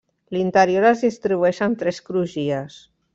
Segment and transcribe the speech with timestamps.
[0.35, 2.79] L'interior es distribueix en tres crugies.